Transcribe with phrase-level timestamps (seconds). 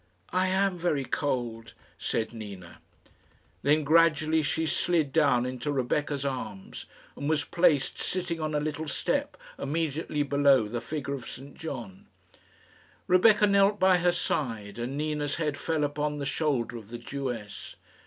[0.33, 2.79] "I am very cold," said Nina.
[3.61, 8.87] Then gradually she slid down into Rebecca's arms, and was placed sitting on a little
[8.87, 12.07] step immediately below the figure of St John.
[13.05, 17.75] Rebecca knelt by her side, and Nina's head fell upon the shoulder of the Jewess.